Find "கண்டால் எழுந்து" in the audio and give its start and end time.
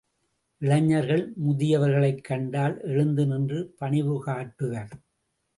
2.23-3.25